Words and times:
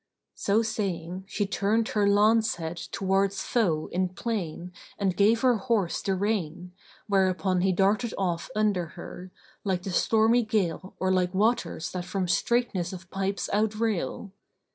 So 0.33 0.63
saying, 0.63 1.25
she 1.27 1.45
turned 1.45 1.89
her 1.89 2.09
lance 2.09 2.55
head 2.55 2.77
towards 2.91 3.43
foe 3.43 3.87
in 3.91 4.09
plain 4.09 4.71
and 4.97 5.15
gave 5.15 5.41
her 5.41 5.57
horse 5.57 6.01
the 6.01 6.15
rein, 6.15 6.71
whereupon 7.05 7.61
he 7.61 7.71
darted 7.71 8.15
off 8.17 8.49
under 8.55 8.87
her, 8.97 9.31
like 9.63 9.83
the 9.83 9.91
stormy 9.91 10.41
gale 10.43 10.95
or 10.99 11.11
like 11.11 11.35
waters 11.35 11.91
that 11.91 12.05
from 12.05 12.27
straitness 12.27 12.91
of 12.93 13.11
pipes 13.11 13.47
outrail. 13.53 14.31